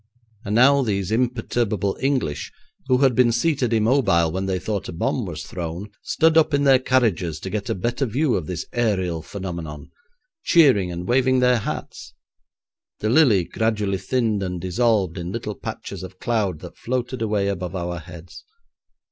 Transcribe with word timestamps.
And 0.43 0.55
now 0.55 0.81
these 0.81 1.11
imperturbable 1.11 1.95
English, 2.01 2.51
who 2.87 2.97
had 3.05 3.13
been 3.13 3.31
seated 3.31 3.71
immobile 3.71 4.31
when 4.31 4.47
they 4.47 4.57
thought 4.57 4.89
a 4.89 4.91
bomb 4.91 5.27
was 5.27 5.43
thrown, 5.43 5.91
stood 6.01 6.39
up 6.39 6.55
in 6.55 6.63
their 6.63 6.79
carriages 6.79 7.39
to 7.39 7.51
get 7.51 7.69
a 7.69 7.75
better 7.75 8.07
view 8.07 8.33
of 8.33 8.47
this 8.47 8.65
aerial 8.73 9.21
phenomenon, 9.21 9.91
cheering 10.43 10.91
and 10.91 11.07
waving 11.07 11.37
their 11.39 11.59
hats. 11.59 12.15
The 12.97 13.09
lily 13.11 13.43
gradually 13.43 13.99
thinned 13.99 14.41
and 14.41 14.59
dissolved 14.59 15.19
in 15.19 15.31
little 15.31 15.53
patches 15.53 16.01
of 16.01 16.17
cloud 16.17 16.61
that 16.61 16.77
floated 16.79 17.21
away 17.21 17.47
above 17.47 17.75
our 17.75 17.99
heads. 17.99 18.43